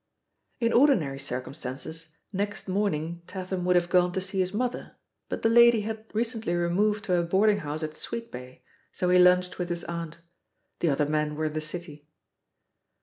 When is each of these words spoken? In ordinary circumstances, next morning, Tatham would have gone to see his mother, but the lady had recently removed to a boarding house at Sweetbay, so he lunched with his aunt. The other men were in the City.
In 0.59 0.73
ordinary 0.73 1.19
circumstances, 1.19 2.07
next 2.33 2.67
morning, 2.67 3.21
Tatham 3.27 3.63
would 3.65 3.75
have 3.75 3.87
gone 3.91 4.11
to 4.13 4.19
see 4.19 4.39
his 4.39 4.51
mother, 4.51 4.95
but 5.29 5.43
the 5.43 5.47
lady 5.47 5.81
had 5.81 6.05
recently 6.11 6.55
removed 6.55 7.05
to 7.05 7.19
a 7.19 7.23
boarding 7.23 7.59
house 7.59 7.83
at 7.83 7.91
Sweetbay, 7.95 8.61
so 8.91 9.09
he 9.11 9.19
lunched 9.19 9.59
with 9.59 9.69
his 9.69 9.83
aunt. 9.83 10.17
The 10.79 10.89
other 10.89 11.05
men 11.05 11.35
were 11.35 11.45
in 11.45 11.53
the 11.53 11.61
City. 11.61 12.07